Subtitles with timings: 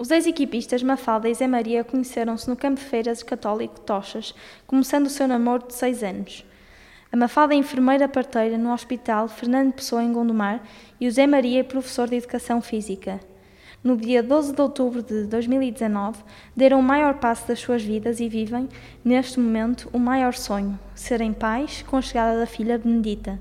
[0.00, 4.32] Os ex-equipistas Mafalda e Zé Maria conheceram-se no campo de feiras católico Tochas,
[4.64, 6.46] começando o seu namoro de seis anos.
[7.10, 10.62] A Mafalda é enfermeira parteira no Hospital Fernando Pessoa em Gondomar
[11.00, 13.18] e o Zé Maria é professor de Educação Física.
[13.82, 16.22] No dia 12 de outubro de 2019,
[16.54, 18.68] deram o maior passo das suas vidas e vivem,
[19.04, 23.40] neste momento, o maior sonho, serem pais com a chegada da filha Benedita.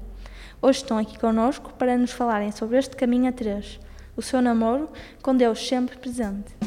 [0.59, 3.79] Hoje estão aqui conosco para nos falarem sobre este caminho a três
[4.17, 4.89] o seu namoro
[5.21, 6.57] com Deus sempre presente.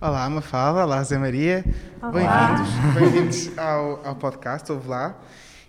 [0.00, 0.84] Olá, Mafalda.
[0.84, 1.64] Olá, Zé Maria.
[2.12, 5.16] Bem-vindos bem ao, ao podcast Ouve Lá.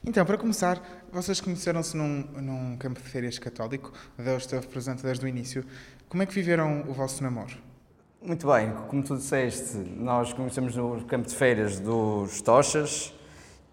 [0.05, 0.81] Então, para começar,
[1.13, 5.63] vocês conheceram-se num, num campo de férias católico, Deus esteve presente desde o início.
[6.09, 7.55] Como é que viveram o vosso namoro?
[8.19, 13.13] Muito bem, como tu disseste, nós conhecemos no campo de férias dos Tochas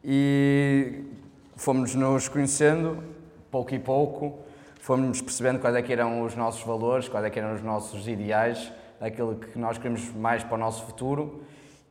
[0.05, 1.03] e
[1.57, 3.03] fomos nos conhecendo
[3.51, 4.41] pouco e pouco,
[4.79, 8.07] fomos percebendo quais é que eram os nossos valores, quais é que eram os nossos
[8.07, 8.71] ideais,
[9.01, 11.43] aquilo que nós queremos mais para o nosso futuro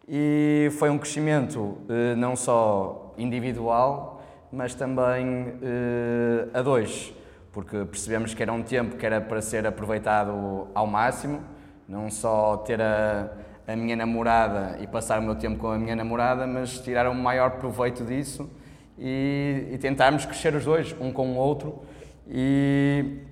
[0.07, 4.18] e foi um crescimento eh, não só individual,
[4.51, 7.13] mas também uh, a dois,
[7.51, 11.43] porque percebemos que era um tempo que era para ser aproveitado ao máximo,
[11.87, 13.31] não só ter a,
[13.67, 17.15] a minha namorada e passar o meu tempo com a minha namorada, mas tirar o
[17.15, 18.49] maior proveito disso
[18.97, 21.83] e, e tentarmos crescer os dois, um com o outro,
[22.27, 23.23] e,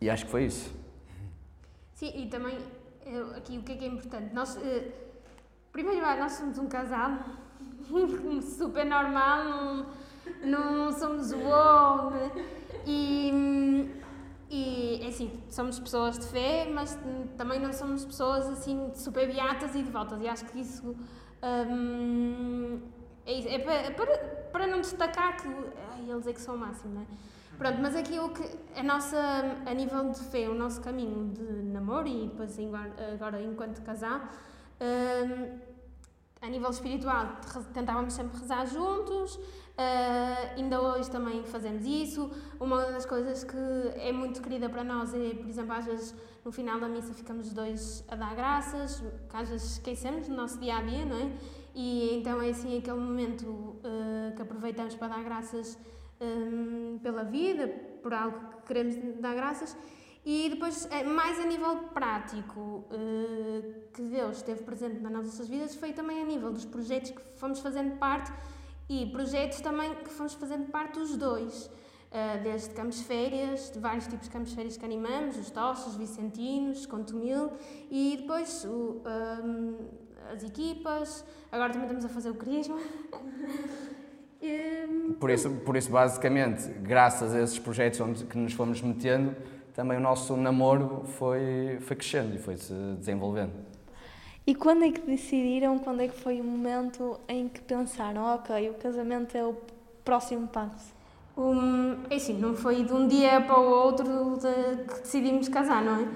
[0.00, 0.74] e acho que foi isso.
[1.94, 2.56] Sim, e também
[3.36, 4.34] aqui o que é que é importante?
[4.34, 4.92] Nós, uh,
[5.72, 7.12] primeiro, nós somos um casal
[8.56, 9.86] super normal,
[10.42, 12.30] não somos o homem.
[12.86, 13.90] E,
[14.50, 16.98] e assim, somos pessoas de fé, mas
[17.36, 20.20] também não somos pessoas assim super beatas e devotas.
[20.20, 20.96] E acho que isso
[21.70, 22.80] hum,
[23.26, 23.48] é, isso.
[23.48, 24.18] é, para, é para,
[24.52, 27.06] para não destacar que ai, eles é que são o máximo, não é?
[27.56, 28.42] Pronto, mas aquilo que
[28.74, 29.18] a nossa,
[29.66, 32.56] a nível de fé, o nosso caminho de namoro e depois
[33.12, 34.34] agora enquanto casar,
[34.80, 35.58] hum,
[36.40, 37.40] a nível espiritual
[37.74, 39.38] tentávamos sempre rezar juntos,
[39.80, 42.30] Uh, ainda hoje também fazemos isso.
[42.60, 43.56] Uma das coisas que
[43.96, 46.14] é muito querida para nós é, por exemplo, às vezes
[46.44, 50.36] no final da missa ficamos os dois a dar graças, que às vezes esquecemos no
[50.36, 51.30] nosso dia a dia, não é?
[51.74, 55.78] E então é assim aquele momento uh, que aproveitamos para dar graças
[56.20, 57.66] um, pela vida,
[58.02, 59.74] por algo que queremos dar graças.
[60.24, 65.74] E depois, eh, mais a nível prático, uh, que Deus esteve presente nas nossas vidas,
[65.74, 68.30] foi também a nível dos projetos que fomos fazendo parte
[68.88, 74.06] e projetos também que fomos fazendo parte dos dois, uh, desde campos férias, de vários
[74.06, 77.52] tipos de campos férias que animamos, os tochos, os vicentinos, Contumil,
[77.90, 79.00] e depois o,
[79.42, 79.88] um,
[80.34, 82.78] as equipas, agora também estamos a fazer o crisma.
[85.18, 89.34] por, isso, por isso, basicamente, graças a esses projetos onde que nos fomos metendo,
[89.80, 93.52] também o nosso namoro foi, foi crescendo e foi se desenvolvendo.
[94.46, 98.68] E quando é que decidiram, quando é que foi o momento em que pensaram, ok,
[98.68, 99.56] o casamento é o
[100.04, 100.92] próximo passo?
[101.34, 105.82] Um, é assim, não foi de um dia para o outro de, que decidimos casar,
[105.82, 106.08] não é?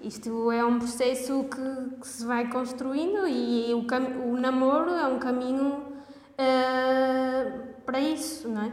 [0.00, 5.06] Isto é um processo que, que se vai construindo e o, cam o namoro é
[5.06, 5.82] um caminho uh,
[7.86, 8.72] para isso, não é?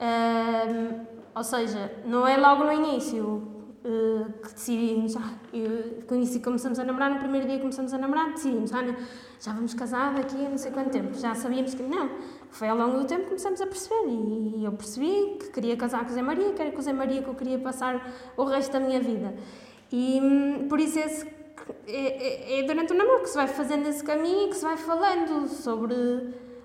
[0.00, 3.52] Uh, ou seja, não é logo no início,
[3.84, 8.32] uh, que decidimos, ah, eu, conheci, começamos a namorar, no primeiro dia começamos a namorar,
[8.32, 11.14] decidimos, já vamos casar daqui a não sei quanto tempo.
[11.14, 12.10] Já sabíamos que não.
[12.50, 16.04] Foi ao longo do tempo que começamos a perceber e eu percebi que queria casar
[16.04, 18.44] com o Zé Maria, que era com o Zé Maria que eu queria passar o
[18.44, 19.34] resto da minha vida.
[19.90, 21.26] E hum, por isso esse,
[21.88, 24.62] é, é, é durante o namoro que se vai fazendo esse caminho e que se
[24.62, 25.94] vai falando sobre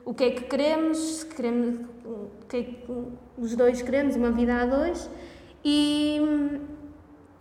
[0.06, 2.86] o que é que queremos, queremos o que é que
[3.38, 5.10] os dois queremos, uma vida a dois.
[5.66, 6.77] E, hum,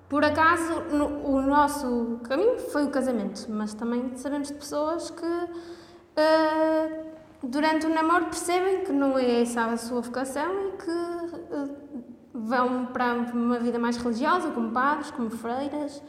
[0.09, 5.25] por acaso, no, o nosso caminho foi o casamento, mas também sabemos de pessoas que
[5.25, 7.07] uh,
[7.43, 12.87] durante o namoro percebem que não é essa a sua vocação e que uh, vão
[12.87, 16.03] para uma vida mais religiosa, como padres, como freiras.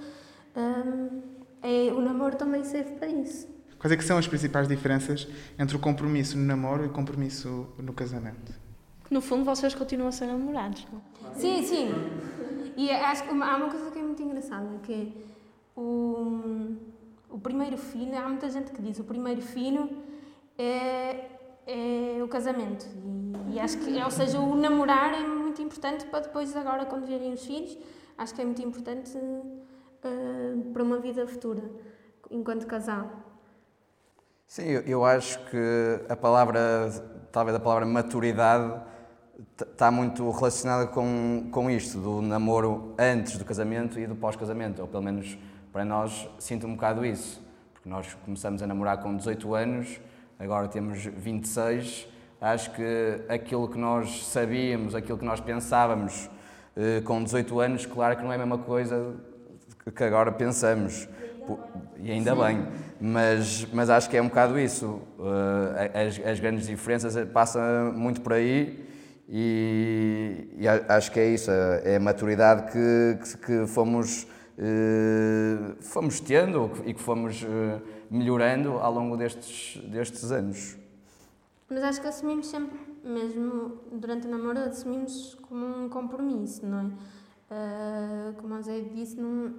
[0.56, 3.48] Uh, é, o namoro também serve para isso.
[3.80, 5.28] Quais é que são as principais diferenças
[5.58, 8.54] entre o compromisso no namoro e o compromisso no casamento?
[9.10, 11.02] No fundo, vocês continuam a ser namorados, não?
[11.34, 11.90] Sim, sim.
[12.78, 15.08] E acho que há uma coisa que é muito engraçada, que é
[15.76, 16.76] o,
[17.28, 19.90] o primeiro filho, há muita gente que diz o primeiro filho
[20.56, 21.26] é,
[21.66, 22.86] é o casamento.
[23.50, 27.08] E, e acho que, ou seja, o namorar é muito importante para depois, agora, quando
[27.08, 27.76] vierem os filhos,
[28.16, 31.64] acho que é muito importante uh, para uma vida futura,
[32.30, 33.10] enquanto casal.
[34.46, 36.60] Sim, eu, eu acho que a palavra,
[37.32, 38.82] talvez a palavra maturidade,
[39.62, 44.88] está muito relacionada com, com isto, do namoro antes do casamento e do pós-casamento, ou
[44.88, 45.38] pelo menos
[45.72, 47.42] para nós sinto um bocado isso,
[47.74, 50.02] porque nós começamos a namorar com 18 anos,
[50.40, 52.08] agora temos 26,
[52.42, 56.30] acho que aquilo que nós sabíamos, aquilo que nós pensávamos
[56.76, 59.16] eh, com 18 anos, claro que não é a mesma coisa
[59.96, 61.08] que agora pensamos,
[61.98, 62.42] e ainda Sim.
[62.42, 62.68] bem,
[63.00, 68.22] mas, mas acho que é um bocado isso, eh, as, as grandes diferenças passam muito
[68.22, 68.87] por aí,
[69.30, 74.26] e, e, acho que é isso, é a maturidade que, que, que fomos,
[74.58, 80.78] eh, fomos tendo e que fomos eh, melhorando ao longo destes, destes anos.
[81.70, 87.18] Mas acho que assumimos sempre, mesmo durante o namoro, assumimos como um compromisso, não é?
[87.50, 89.54] Uh, como a Zé disse, não,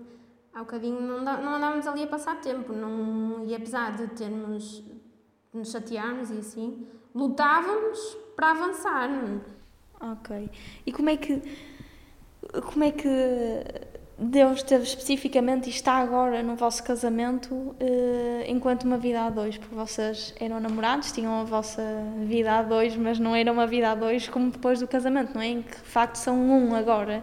[0.52, 4.82] há bocadinho não, dá, não andávamos ali a passar tempo, não, e apesar de termos,
[5.52, 7.98] de nos chatearmos e assim, lutávamos
[8.36, 9.08] para avançar.
[9.08, 9.57] Não é?
[10.00, 10.50] Ok.
[10.86, 11.42] E como é que
[12.72, 13.08] como é que
[14.18, 19.58] Deus teve especificamente e está agora no vosso casamento eh, enquanto uma vida a dois?
[19.58, 21.82] Porque vocês eram namorados, tinham a vossa
[22.24, 25.40] vida a dois, mas não era uma vida a dois como depois do casamento, não
[25.40, 25.48] é?
[25.48, 27.22] Em que de facto são um agora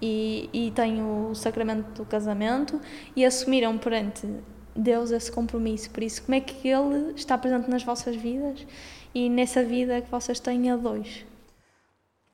[0.00, 2.80] e, e têm o sacramento do casamento
[3.14, 4.28] e assumiram perante
[4.74, 5.90] Deus esse compromisso.
[5.90, 8.66] Por isso, como é que Ele está presente nas vossas vidas
[9.14, 11.24] e nessa vida que vocês têm a dois?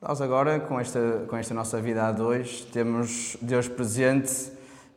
[0.03, 4.51] Nós agora, com esta, com esta nossa vida a dois, temos Deus presente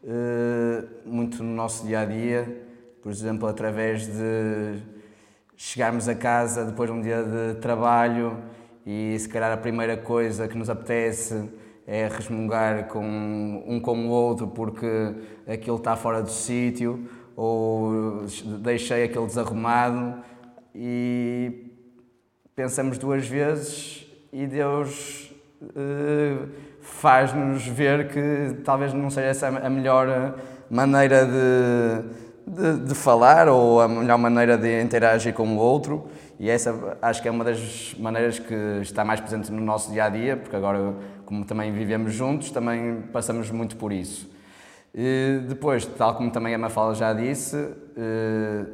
[0.03, 2.65] eh, muito no nosso dia a dia,
[3.03, 4.81] por exemplo, através de
[5.55, 8.35] chegarmos a casa depois de um dia de trabalho
[8.83, 11.51] e se calhar a primeira coisa que nos apetece
[11.85, 13.05] é resmungar com
[13.67, 14.87] um com o outro porque
[15.45, 18.25] aquilo está fora do sítio ou
[18.59, 20.23] deixei aquele desarrumado.
[20.73, 21.71] E
[22.55, 24.04] pensamos duas vezes
[24.35, 26.49] e Deus uh,
[26.81, 30.35] faz-nos ver que talvez não seja essa a melhor
[30.69, 36.09] maneira de, de, de, falar ou a melhor maneira de interagir com o outro.
[36.37, 40.03] E essa acho que é uma das maneiras que está mais presente no nosso dia
[40.03, 40.93] a dia, porque agora,
[41.25, 44.29] como também vivemos juntos, também passamos muito por isso.
[44.93, 47.55] E depois, tal como também a Mafala já disse,
[47.95, 48.65] eh,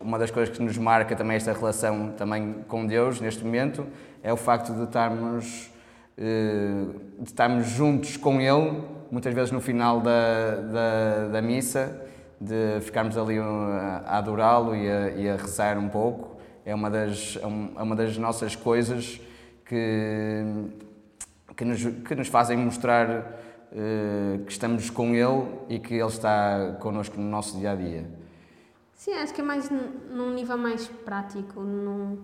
[0.00, 3.86] uma das coisas que nos marca também esta relação também com Deus neste momento
[4.22, 5.70] é o facto de estarmos,
[6.18, 6.84] eh,
[7.18, 12.02] de estarmos juntos com Ele, muitas vezes no final da, da, da missa,
[12.40, 14.86] de ficarmos ali a adorá-lo e,
[15.22, 16.36] e, a rezar um pouco.
[16.64, 19.20] É uma das, é, é uma das nossas coisas
[19.64, 20.44] que,
[21.56, 26.76] que, nos, que nos fazem mostrar uh, que estamos com Ele e que Ele está
[26.80, 28.15] connosco no nosso dia a dia.
[28.96, 32.18] Sim, acho que é mais num nível mais prático, num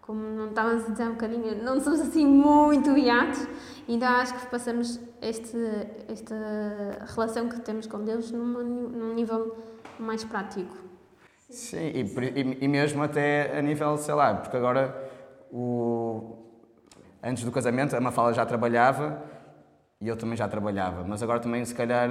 [0.00, 3.46] como não estávamos a dizer um bocadinho, não somos assim muito beatos,
[3.88, 5.56] então acho que passamos este,
[6.08, 6.34] esta
[7.14, 9.56] relação que temos com Deus numa, num nível
[9.98, 10.76] mais prático.
[11.48, 15.10] Sim, e, e, mesmo até a nível, sei lá, porque agora,
[15.52, 16.36] o,
[17.22, 19.22] antes do casamento, a Mafala já trabalhava
[20.00, 22.10] e eu também já trabalhava, mas agora também, se calhar,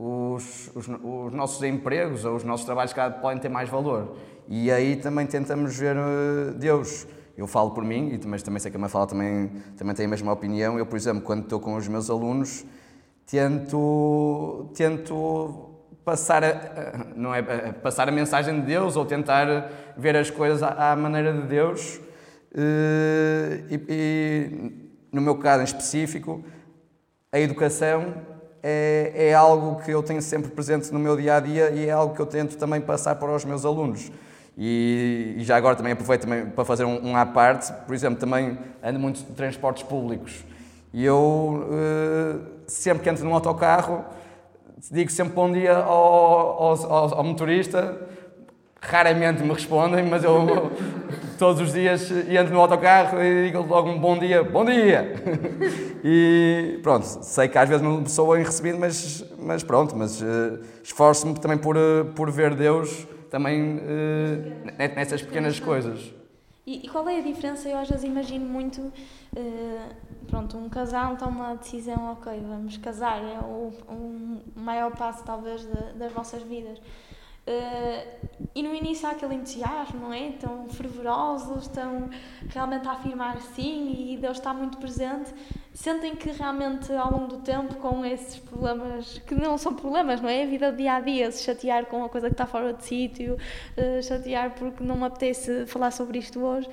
[0.00, 4.16] os, os, os nossos empregos ou os nossos trabalhos podem ter mais valor.
[4.46, 8.76] E aí também tentamos ver uh, Deus eu falo por mim, mas também sei que
[8.76, 10.76] a Mafala também, também tem a mesma opinião.
[10.76, 12.66] Eu, por exemplo, quando estou com os meus alunos,
[13.24, 15.70] tento, tento
[16.04, 17.40] passar a, não é,
[17.70, 22.00] passar a mensagem de Deus ou tentar ver as coisas à, à maneira de Deus.
[22.52, 26.42] Eh, e, e, no meu caso em específico,
[27.30, 28.16] a educação
[28.62, 31.90] é, é algo que eu tenho sempre presente no meu dia a dia e é
[31.90, 34.10] algo que eu tento também passar para os meus alunos.
[34.56, 38.18] E, e, já agora também aproveito também para fazer um, um à parte, por exemplo,
[38.18, 40.44] também ando muito de transportes públicos
[40.92, 44.04] e eu uh, sempre que entro num autocarro
[44.90, 48.00] digo sempre bom dia ao, ao, ao, motorista,
[48.80, 50.70] raramente me respondem, mas eu
[51.38, 55.14] todos os dias entro no autocarro e digo logo um bom dia, bom dia!
[56.04, 60.60] E pronto, sei que às vezes não sou bem recebido, mas, mas pronto, mas uh,
[60.82, 63.80] esforço-me também por, uh, por ver Deus também uh,
[64.94, 66.12] nessas pequenas coisas.
[66.66, 67.68] E, e, qual é a diferença?
[67.68, 68.92] Eu às vezes imagino muito, uh,
[70.28, 75.62] pronto, um casal toma uma decisão, ok, vamos casar, é o, um maior passo talvez
[75.62, 76.78] de, das vossas vidas.
[77.48, 80.28] Uh, e no início há aquele entusiasmo, não é?
[80.28, 82.10] Estão fervorosos, estão
[82.50, 85.32] realmente a afirmar sim e Deus está muito presente.
[85.72, 90.28] Sentem que realmente ao longo do tempo, com esses problemas, que não são problemas, não
[90.28, 90.42] é?
[90.42, 93.34] A vida dia a dia, se chatear com uma coisa que está fora de sítio,
[93.36, 96.68] uh, chatear porque não me apetece falar sobre isto hoje,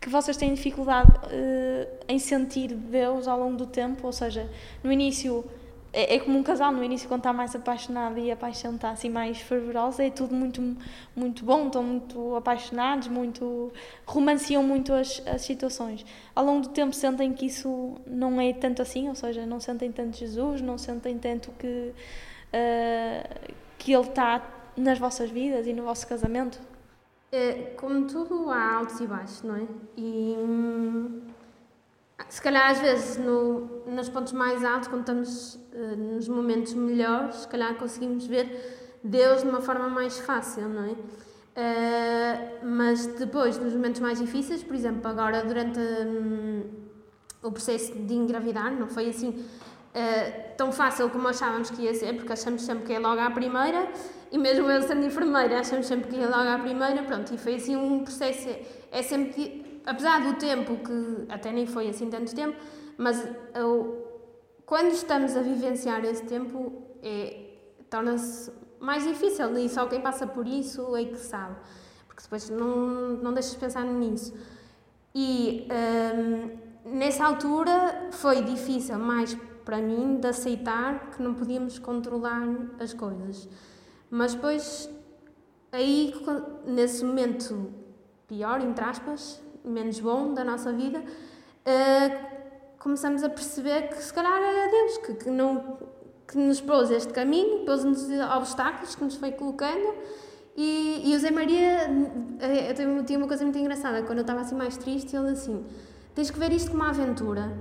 [0.00, 4.48] que vocês têm dificuldade uh, em sentir Deus ao longo do tempo, ou seja,
[4.82, 5.44] no início
[5.94, 8.90] é, é, como um casal no início quando está mais apaixonado e a paixão está
[8.90, 10.60] assim mais fervorosa é tudo muito
[11.14, 13.72] muito bom estão muito apaixonados muito
[14.04, 16.04] romanciam muito as, as situações.
[16.34, 19.92] Ao longo do tempo sentem que isso não é tanto assim ou seja não sentem
[19.92, 21.92] tanto Jesus não sentem tanto que
[22.52, 24.42] uh, que ele está
[24.76, 26.60] nas vossas vidas e no vosso casamento.
[27.30, 29.66] É, como tudo há altos e baixos não é?
[29.96, 31.20] E hum,
[32.28, 37.36] se calhar às vezes no, nos pontos mais altos, quando estamos uh, nos momentos melhores,
[37.36, 40.92] se calhar conseguimos ver Deus de uma forma mais fácil, não é?
[40.92, 46.62] Uh, mas depois, nos momentos mais difíceis, por exemplo, agora durante um,
[47.42, 52.14] o processo de engravidar, não foi assim uh, tão fácil como achávamos que ia ser,
[52.16, 53.88] porque achamos sempre que é logo à primeira,
[54.32, 57.56] e mesmo eu sendo enfermeira, achamos sempre que ia logo à primeira, pronto, e foi
[57.56, 58.48] assim um processo,
[58.90, 62.56] é sempre apesar do tempo, que até nem foi assim tanto tempo,
[62.96, 64.06] mas eu,
[64.64, 67.56] quando estamos a vivenciar esse tempo, é,
[67.90, 68.50] torna-se
[68.80, 71.56] mais difícil e só quem passa por isso é que sabe,
[72.06, 74.34] porque depois não, não deixas de pensar nisso.
[75.14, 82.42] E hum, nessa altura foi difícil mais para mim de aceitar que não podíamos controlar
[82.78, 83.48] as coisas.
[84.10, 84.90] Mas depois,
[85.72, 86.12] aí,
[86.66, 87.72] nesse momento
[88.26, 92.34] pior, entre aspas, menos bom da nossa vida, uh,
[92.78, 95.78] começamos a perceber que se calhar era Deus que, que, não,
[96.28, 98.06] que nos pôs este caminho, pôs-nos
[98.36, 99.94] obstáculos que nos foi colocando.
[100.56, 101.90] E, e o Zé Maria,
[102.40, 105.64] eh, eu tinha uma coisa muito engraçada, quando eu estava assim mais triste, ele assim:
[106.14, 107.52] tens que ver isto como uma aventura.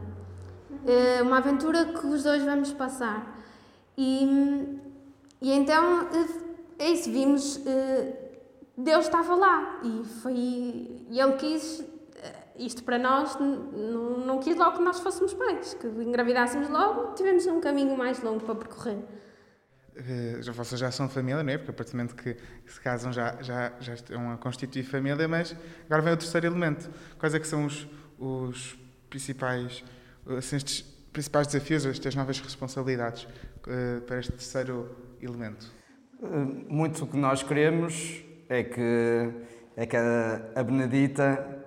[0.69, 3.41] Uh, uma aventura que os dois vamos passar.
[3.97, 4.77] E,
[5.41, 6.07] e então,
[6.77, 7.59] é isso, vimos.
[8.77, 10.33] Deus estava lá e foi
[11.09, 11.83] ele quis
[12.57, 17.45] isto para nós não, não quis logo que nós fôssemos pais, que engravidássemos logo, tivemos
[17.47, 18.97] um caminho mais longo para percorrer.
[19.95, 21.57] Uh, vocês já são família, não é?
[21.57, 25.27] Porque a partir do momento que, se casam já, já, já estão a constituir família,
[25.27, 25.55] mas
[25.85, 26.89] agora vem o terceiro elemento.
[27.19, 28.77] Quais é que são os, os
[29.09, 29.83] principais,
[30.37, 30.81] assim, estes
[31.11, 34.89] principais desafios, estas novas responsabilidades uh, para este terceiro
[35.21, 35.71] elemento?
[36.19, 36.27] Uh,
[36.67, 39.31] muito o que nós queremos é que,
[39.75, 41.62] é que a, a Benedita eh,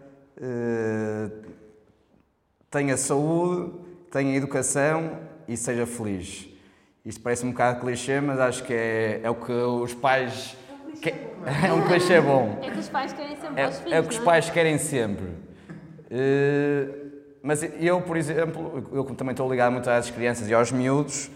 [2.71, 3.73] tenha saúde,
[4.11, 6.49] tenha educação e seja feliz.
[7.05, 10.57] Isto parece um bocado clichê, mas acho que é, é o que os pais.
[11.00, 11.11] Que,
[11.64, 12.59] é um clichê bom.
[12.62, 14.25] É que os pais querem sempre é, filhos, é o que os é?
[14.25, 15.26] pais querem sempre.
[15.26, 17.07] Uh,
[17.43, 21.31] mas eu, por exemplo, eu também estou ligado muito às crianças e aos miúdos,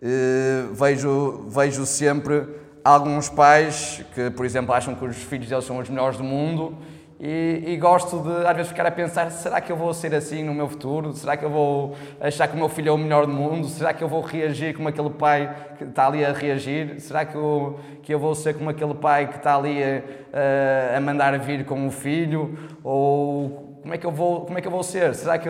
[0.00, 2.46] uh, vejo, vejo sempre
[2.84, 6.78] alguns pais que, por exemplo, acham que os filhos deles são os melhores do mundo
[7.18, 10.44] e, e, gosto de, às vezes, ficar a pensar: será que eu vou ser assim
[10.44, 11.14] no meu futuro?
[11.14, 13.66] Será que eu vou achar que o meu filho é o melhor do mundo?
[13.68, 17.00] Será que eu vou reagir como aquele pai que está ali a reagir?
[17.00, 21.00] Será que eu, que eu vou ser como aquele pai que está ali a, a
[21.00, 22.58] mandar vir com o filho?
[22.84, 25.14] Ou como é que eu vou, como é que eu vou ser?
[25.14, 25.48] Será que.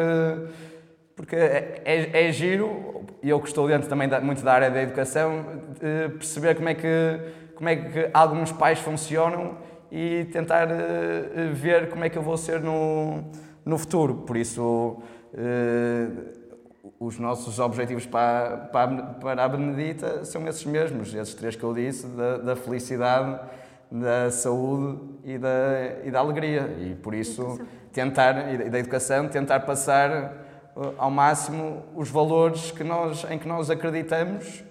[1.16, 4.70] Porque é, é, é giro, e eu que estou dentro também da, muito da área
[4.70, 5.44] da educação,
[6.18, 7.20] perceber como é, que,
[7.56, 9.56] como é que alguns pais funcionam
[9.96, 13.24] e tentar uh, ver como é que eu vou ser no,
[13.64, 14.14] no futuro.
[14.26, 14.98] Por isso,
[15.32, 16.36] uh,
[17.00, 21.72] os nossos objetivos para, para, para a Benedita são esses mesmos, esses três que eu
[21.72, 23.40] disse, da, da felicidade,
[23.90, 25.48] da saúde e da,
[26.04, 26.76] e da alegria.
[26.78, 27.58] E por isso,
[27.90, 30.44] tentar, e da educação, tentar passar
[30.98, 34.62] ao máximo os valores que nós, em que nós acreditamos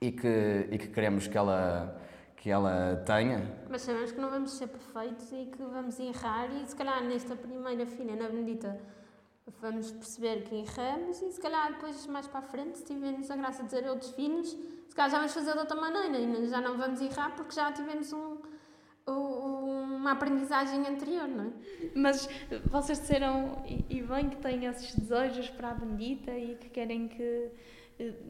[0.00, 1.96] e que, e que queremos que ela
[2.36, 3.42] que ela tenha.
[3.68, 7.34] Mas sabemos que não vamos ser perfeitos e que vamos errar e se calhar nesta
[7.34, 8.78] primeira filha, na Benedita,
[9.60, 13.36] vamos perceber que erramos e se calhar depois mais para a frente, se tivermos a
[13.36, 14.48] graça de dizer outros filhos,
[14.88, 17.72] se calhar já vamos fazer de outra maneira e já não vamos errar porque já
[17.72, 18.38] tivemos um,
[19.06, 21.50] uma aprendizagem anterior, não é?
[21.94, 22.28] Mas
[22.66, 27.50] vocês disseram, e bem, que têm esses desejos para a Benedita e que querem que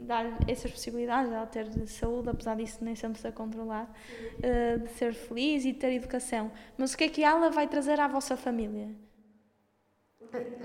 [0.02, 5.12] dar essas possibilidades, ela ter saúde, apesar disso nem sempre ser controlado, uh, de ser
[5.12, 6.50] feliz e ter educação.
[6.78, 8.88] Mas o que é que ela vai trazer à vossa família?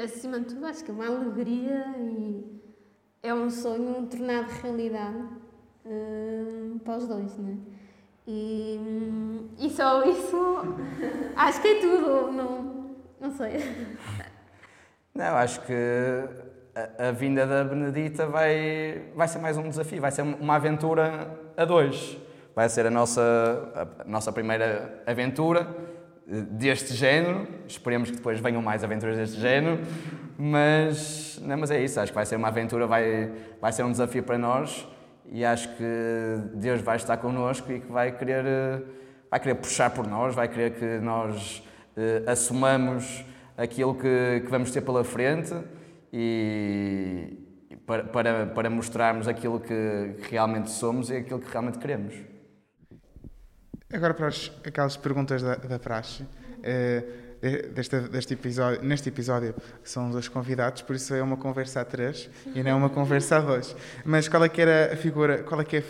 [0.03, 2.62] Acima de tudo, acho que é uma alegria e
[3.24, 5.27] é um sonho tornado realidade
[5.86, 7.58] uh, para os dois, não é?
[8.27, 8.79] E,
[9.60, 10.58] e só isso,
[11.36, 13.58] acho que é tudo, não, não sei.
[15.13, 15.74] Não, acho que
[16.75, 21.29] a, a, vinda da Benedita vai, vai ser mais um desafio, vai ser uma aventura
[21.57, 22.17] a dois.
[22.55, 23.21] Vai ser a nossa,
[23.75, 25.67] a, a nossa primeira aventura
[26.25, 27.47] deste género.
[27.67, 29.79] Esperemos que depois venham mais aventuras deste género.
[30.37, 33.91] Mas, não, mas é isso, acho que vai ser uma aventura, vai, vai ser um
[33.91, 34.87] desafio para nós
[35.31, 35.83] e acho que
[36.55, 38.83] Deus vai estar connosco e que vai querer,
[39.29, 41.63] vai querer puxar por nós, vai querer que nós
[41.95, 43.23] eh, assumamos
[43.55, 45.53] aquilo que, que vamos ter pela frente
[46.12, 47.38] e
[47.86, 52.15] para, para, para mostrarmos aquilo que realmente somos e aquilo que realmente queremos.
[53.94, 56.25] Agora para as, aquelas perguntas da, da praxe.
[56.63, 57.03] Eh,
[57.74, 62.30] deste, deste episódio, neste episódio são dois convidados, por isso é uma conversa a três
[62.53, 63.75] e não é uma conversa a dois.
[64.06, 65.84] Mas qual é que era a figura, qual é que é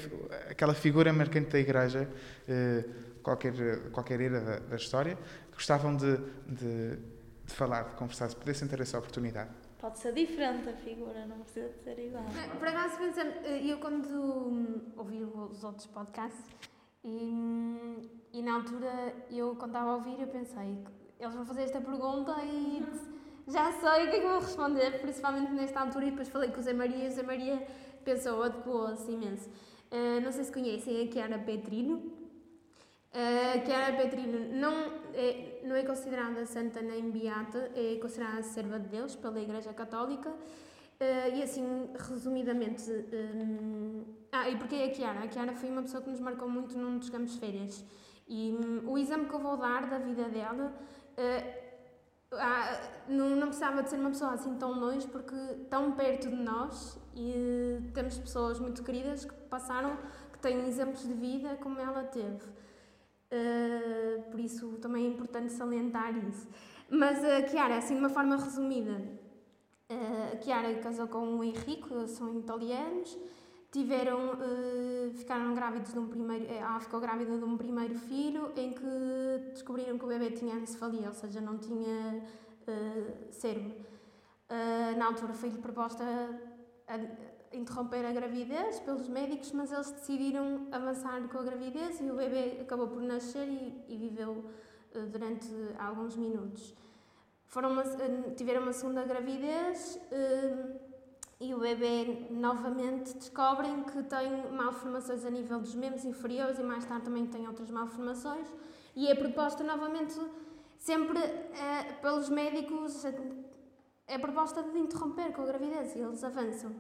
[0.50, 2.08] aquela figura marcante da Igreja,
[2.48, 2.86] eh,
[3.22, 3.54] qualquer,
[3.92, 6.98] qualquer era da, da história, que gostavam de, de,
[7.46, 9.50] de, falar, de conversar, se pudessem ter essa oportunidade?
[9.82, 12.24] Pode ser diferente a figura, não precisa de ser igual.
[12.60, 16.46] Por acaso, pensando, eh, eu quando hum, ouvi os outros podcasts,
[17.04, 20.78] e, e na altura, eu quando estava a ouvir, eu pensei,
[21.20, 22.86] eles vão fazer esta pergunta e
[23.48, 26.60] já sei o que é que vou responder, principalmente nesta altura, e depois falei com
[26.60, 27.68] o Zé Maria, e o Zé Maria
[28.06, 29.50] pensou, adequou-se imenso.
[29.92, 32.21] Uh, não sei se conhecem a Chiara Petrino.
[33.14, 34.74] Uh, Chiara Petrino não
[35.14, 40.30] é, não é considerada santa nem beata, é considerada serva de Deus pela Igreja Católica.
[40.30, 45.20] Uh, e assim, resumidamente, um, ah, e porquê a Chiara?
[45.20, 47.84] A Chiara foi uma pessoa que nos marcou muito num dos campos de férias.
[48.28, 50.74] E um, o exame que eu vou dar da vida dela
[51.18, 51.62] uh,
[52.34, 55.36] ah, não, não precisava de ser uma pessoa assim tão longe, porque
[55.70, 59.98] tão perto de nós e temos pessoas muito queridas que passaram,
[60.32, 62.40] que têm exemplos de vida como ela teve.
[63.32, 66.50] Uh, por isso também é importante salientar isso.
[66.90, 69.02] Mas a Chiara, assim de uma forma resumida,
[69.90, 73.18] uh, a Chiara casou com o Henrique, são italianos,
[73.72, 78.74] tiveram, uh, ficaram grávidos de um primeiro, ela ficou grávida de um primeiro filho em
[78.74, 82.22] que descobriram que o bebê tinha ancefalia, ou seja, não tinha
[83.32, 83.74] cérebro.
[84.98, 86.04] Na altura foi-lhe proposta
[87.54, 92.60] interromper a gravidez pelos médicos, mas eles decidiram avançar com a gravidez e o bebê
[92.62, 94.32] acabou por nascer e, e viveu
[94.96, 96.74] uh, durante alguns minutos.
[97.54, 97.84] Uma,
[98.36, 100.00] tiveram uma segunda gravidez
[101.38, 106.86] e o bebê novamente descobrem que tem malformações a nível dos membros inferiores e mais
[106.86, 108.48] tarde também tem outras malformações
[108.96, 110.18] e é proposta novamente
[110.78, 111.20] sempre
[112.02, 113.04] pelos médicos
[114.08, 116.72] é proposta de interromper com a gravidez e eles avançam.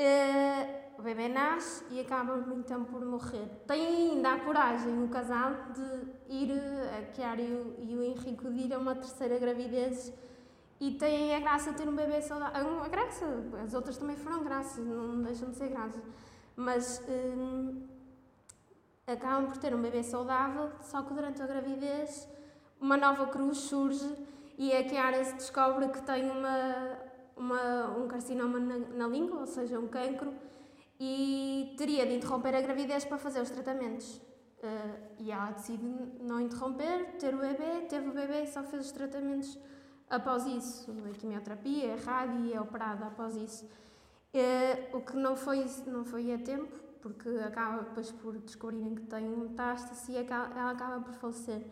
[0.00, 3.48] É, o bebê nasce e acaba então por morrer.
[3.66, 8.48] Tem ainda a coragem o casal de ir, a Chiara e o, e o Henrique,
[8.48, 10.12] de ir a uma terceira gravidez
[10.80, 12.80] e tem a graça de ter um bebê saudável.
[12.80, 13.26] A graça,
[13.64, 16.00] as outras também foram graças, não deixam de ser graças.
[16.54, 17.82] Mas hum,
[19.04, 22.28] acabam por ter um bebê saudável, só que durante a gravidez
[22.80, 24.08] uma nova cruz surge
[24.56, 26.98] e a Kiara se descobre que tem uma,
[27.38, 30.32] uma, um carcinoma na, na língua, ou seja, um cancro,
[31.00, 34.16] e teria de interromper a gravidez para fazer os tratamentos.
[34.58, 35.84] Uh, e ela decide
[36.20, 39.56] não interromper, ter o bebê, teve o bebê e só fez os tratamentos
[40.10, 43.68] Após isso, a quimioterapia, a rádio e é operada após isso.
[44.32, 49.02] É, o que não foi, não foi a tempo, porque acaba depois por descobrirem que
[49.02, 51.62] tem um metástase e ela acaba por falecer.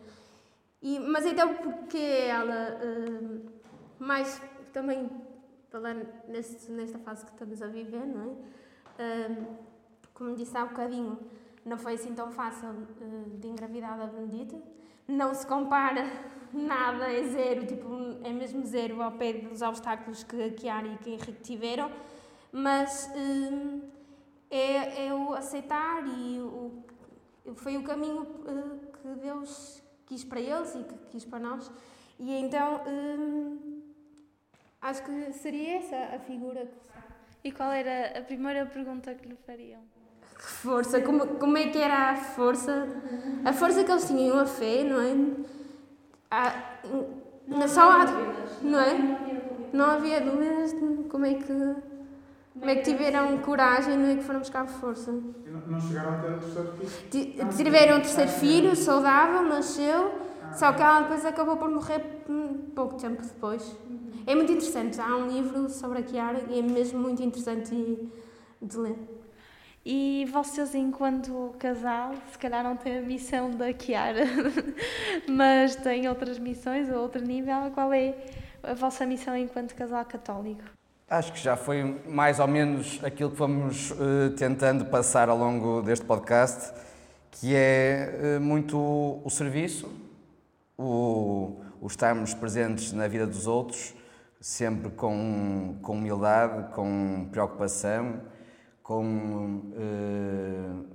[0.81, 3.51] E, mas então, porque ela, uh,
[3.97, 4.39] mais
[4.71, 5.09] também
[5.69, 8.37] falando neste, nesta fase que estamos a viver, não
[8.97, 9.67] é?
[10.13, 11.19] Como disse há bocadinho,
[11.63, 14.57] não foi assim tão fácil uh, de engravidar da Benedita.
[15.07, 16.05] Não se compara
[16.51, 17.87] nada, é zero, tipo,
[18.23, 21.91] é mesmo zero ao pé dos obstáculos que a Chiara e que a Henrique tiveram,
[22.51, 23.11] mas
[24.49, 26.83] é, é o aceitar e o,
[27.55, 31.69] foi o caminho uh, que Deus quis para eles e que quis para nós.
[32.17, 32.81] E então
[34.87, 36.87] acho que seria essa a figura que.
[37.43, 39.81] E qual era a primeira pergunta que lhe fariam?
[40.37, 42.87] Força, como, como é que era a força?
[43.45, 45.15] A força que eles tinham, a fé, não é?
[46.29, 46.53] Ah,
[47.47, 48.05] não só há,
[48.61, 48.97] não é?
[49.73, 51.75] Não havia dúvidas de como é que
[52.59, 55.11] como é que tiveram coragem, não é que foram buscar força.
[55.11, 57.49] Não chegaram a ter um terceiro filho?
[57.55, 60.11] Tiveram um terceiro filho, saudável, nasceu,
[60.53, 62.03] só que ela depois acabou por morrer
[62.73, 63.75] pouco tempo depois.
[64.27, 67.73] É muito interessante, há um livro sobre a Chiara e é mesmo muito interessante
[68.61, 68.97] de ler.
[69.85, 74.25] E vocês, enquanto casal, se calhar não têm a missão da Kiara,
[75.29, 77.71] mas têm outras missões a outro nível.
[77.73, 78.15] Qual é
[78.61, 80.61] a vossa missão enquanto casal católico?
[81.09, 85.81] Acho que já foi mais ou menos aquilo que vamos uh, tentando passar ao longo
[85.81, 86.73] deste podcast,
[87.31, 89.89] que é uh, muito o serviço,
[90.77, 93.95] o, o estarmos presentes na vida dos outros,
[94.39, 98.21] sempre com, com humildade, com preocupação,
[98.83, 100.85] com, uh,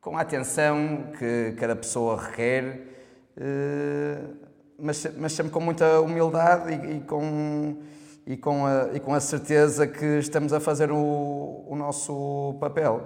[0.00, 2.88] com a atenção que cada pessoa requer,
[4.78, 7.76] mas, mas sempre com muita humildade e, e com
[8.26, 13.02] e com a, e com a certeza que estamos a fazer o, o nosso papel.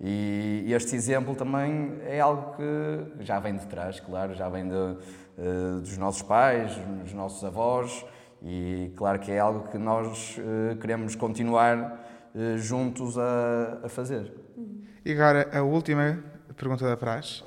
[0.00, 4.74] E este exemplo também é algo que já vem de trás, claro, já vem de,
[4.74, 8.04] uh, dos nossos pais, dos nossos avós,
[8.42, 11.76] e claro que é algo que nós uh, queremos continuar
[12.34, 14.32] uh, juntos a, a fazer.
[15.04, 16.22] E agora a última
[16.56, 17.42] pergunta da praxe.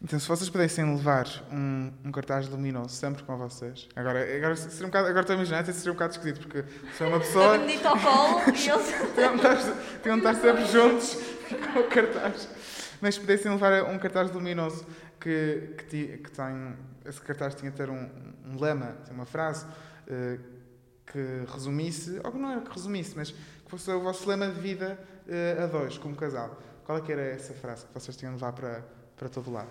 [0.00, 4.86] Então, se vocês pudessem levar um, um, cartaz luminoso sempre com vocês, agora, agora, seria
[4.86, 6.64] um bocado, agora estou a imaginar, até seria um bocado esquisito, porque
[6.96, 7.56] sou uma pessoa.
[7.56, 9.72] A bendito ao colo e eles.
[10.00, 11.18] Tinham de estar sempre juntos
[11.72, 12.48] com o cartaz.
[13.00, 14.86] Mas se pudessem levar um cartaz luminoso
[15.18, 16.76] que, que, que tem.
[17.04, 18.08] Esse cartaz tinha de ter um,
[18.46, 19.66] um lema, uma frase
[21.06, 24.60] que resumisse, ou que não era que resumisse, mas que fosse o vosso lema de
[24.60, 26.58] vida uh, a dois, como casal.
[26.84, 28.84] Qual é que era essa frase que vocês tinham de levar para,
[29.16, 29.68] para todo lado?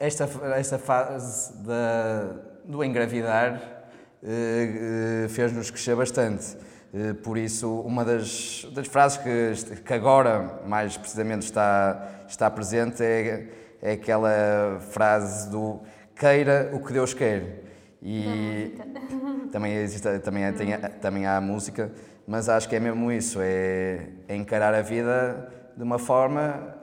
[0.00, 2.24] Esta, esta fase da,
[2.64, 3.88] do engravidar
[4.22, 6.56] eh, eh, fez-nos crescer bastante.
[6.94, 13.02] Eh, por isso, uma das, das frases que, que agora mais precisamente está, está presente
[13.02, 13.48] é,
[13.82, 15.80] é aquela frase do
[16.16, 17.73] queira o que Deus quer.
[18.04, 18.76] E
[19.50, 21.90] também, existe, também, tem, também há música,
[22.26, 26.74] mas acho que é mesmo isso, é, é encarar a vida de uma forma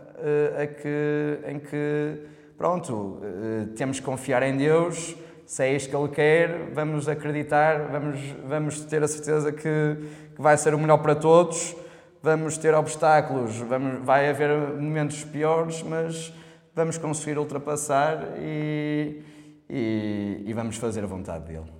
[0.62, 2.26] a que, em que
[2.58, 7.88] pronto, eh, temos que confiar em Deus, se é isto que Ele quer, vamos acreditar,
[7.92, 9.98] vamos, vamos ter a certeza que,
[10.36, 11.76] que vai ser o melhor para todos,
[12.22, 16.32] vamos ter obstáculos, vamos, vai haver momentos piores, mas
[16.76, 19.24] vamos conseguir ultrapassar e,
[19.72, 21.72] e, e vamos fazer a vontade dele.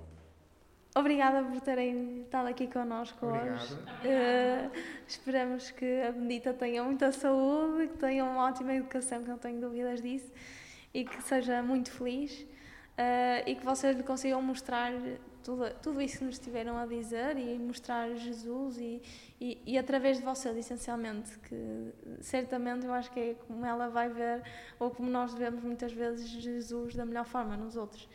[0.94, 3.74] Obrigada por terem estado aqui connosco hoje.
[3.74, 4.70] Uh,
[5.06, 9.60] esperamos que a Bendita tenha muita saúde, que tenha uma ótima educação, que não tenho
[9.60, 10.30] dúvidas disso
[10.92, 14.92] e que seja muito feliz uh, e que vocês lhe consigam mostrar
[15.42, 19.02] tudo, tudo isso que nos estiveram a dizer e mostrar Jesus e,
[19.40, 24.08] e, e, através de vocês, essencialmente, que certamente eu acho que é como ela vai
[24.08, 24.42] ver
[24.78, 28.08] ou como nós vemos muitas vezes Jesus da melhor forma nos outros.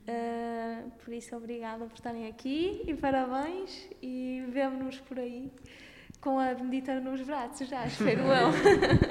[0.00, 5.52] Uh, por isso, obrigada por estarem aqui e parabéns e vemo-nos por aí
[6.20, 8.48] com a Benedita nos braços, já, espero eu.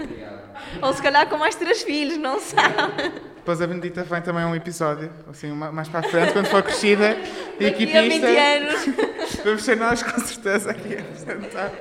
[0.86, 3.30] Ou se calhar com mais três filhos, não sabe.
[3.50, 6.62] Depois a Benedita vem também a um episódio, assim, mais para a frente, quando for
[6.62, 7.18] crescida
[7.60, 8.04] e equipista.
[8.04, 9.42] Daqui a 20 anos.
[9.44, 11.72] Vamos ser nós, com certeza, aqui a apresentar.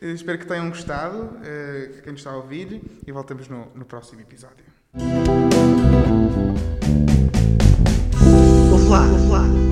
[0.00, 4.20] Espero que tenham gostado, eh, quem nos está a ouvir, e voltamos no, no próximo
[4.20, 4.64] episódio.
[8.70, 9.71] Ouve lá, ouve lá.